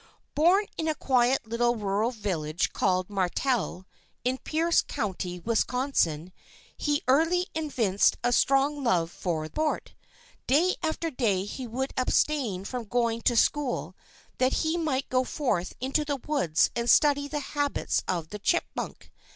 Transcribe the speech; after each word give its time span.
Born 0.33 0.65
in 0.79 0.87
a 0.87 0.95
quiet 0.95 1.45
little 1.47 1.75
rural 1.75 2.09
village 2.09 2.73
called 2.73 3.07
Martelle, 3.07 3.85
in 4.23 4.39
Pierce 4.39 4.81
county, 4.81 5.39
Wisconsin, 5.41 6.33
he 6.75 7.03
early 7.07 7.45
evinced 7.53 8.17
a 8.23 8.33
strong 8.33 8.83
love 8.83 9.11
for 9.11 9.45
sport. 9.45 9.93
Day 10.47 10.75
after 10.81 11.11
day 11.11 11.45
he 11.45 11.67
would 11.67 11.93
abstain 11.97 12.65
from 12.65 12.85
going 12.85 13.21
to 13.21 13.35
school 13.35 13.95
that 14.39 14.53
he 14.65 14.75
might 14.75 15.07
go 15.07 15.23
forth 15.23 15.75
into 15.79 16.03
the 16.03 16.17
woods 16.25 16.71
and 16.75 16.89
study 16.89 17.27
the 17.27 17.39
habits 17.53 18.01
of 18.07 18.29
the 18.29 18.39
chipmunk. 18.39 19.11